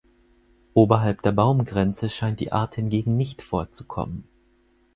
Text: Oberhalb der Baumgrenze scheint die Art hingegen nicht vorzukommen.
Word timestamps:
Oberhalb 0.73 1.21
der 1.21 1.31
Baumgrenze 1.31 2.09
scheint 2.09 2.39
die 2.39 2.51
Art 2.51 2.73
hingegen 2.73 3.17
nicht 3.17 3.43
vorzukommen. 3.43 4.23